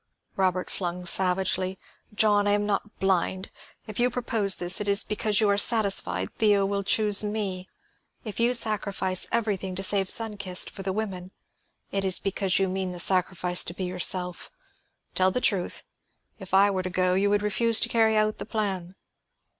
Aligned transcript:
Robert 0.35 0.71
flung 0.71 1.05
savagely. 1.05 1.77
"John, 2.15 2.47
I 2.47 2.53
am 2.53 2.65
not 2.65 2.97
blind; 2.99 3.51
if 3.85 3.99
you 3.99 4.09
propose 4.09 4.55
this, 4.55 4.81
it 4.81 4.87
is 4.87 5.03
because 5.03 5.39
you 5.39 5.47
are 5.47 5.59
satisfied 5.59 6.33
Theo 6.39 6.65
will 6.65 6.81
choose 6.81 7.23
me. 7.23 7.69
If 8.23 8.39
you 8.39 8.55
sacrifice 8.55 9.27
everything 9.31 9.75
to 9.75 9.83
save 9.83 10.09
Sun 10.09 10.37
Kist 10.37 10.71
for 10.71 10.81
the 10.81 10.91
women, 10.91 11.29
it 11.91 12.03
is 12.03 12.17
because 12.17 12.57
you 12.57 12.67
mean 12.67 12.89
the 12.93 12.97
sacrifice 12.99 13.63
to 13.63 13.75
be 13.75 13.83
yourself. 13.83 14.49
Tell 15.13 15.29
the 15.29 15.39
truth; 15.39 15.83
if 16.39 16.51
I 16.51 16.71
were 16.71 16.81
to 16.81 16.89
go, 16.89 17.13
you 17.13 17.29
would 17.29 17.43
refuse 17.43 17.79
to 17.81 17.87
carry 17.87 18.17
out 18.17 18.39
the 18.39 18.45
plan." 18.47 18.95